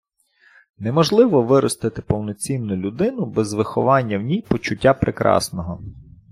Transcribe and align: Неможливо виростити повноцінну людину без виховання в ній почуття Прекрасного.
Неможливо 0.77 1.41
виростити 1.41 2.01
повноцінну 2.01 2.75
людину 2.75 3.25
без 3.25 3.53
виховання 3.53 4.17
в 4.19 4.21
ній 4.21 4.41
почуття 4.49 4.93
Прекрасного. 4.93 5.81